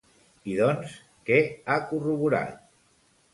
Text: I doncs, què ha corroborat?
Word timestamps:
I 0.53 0.55
doncs, 0.59 0.95
què 1.29 1.37
ha 1.67 1.77
corroborat? 1.93 2.59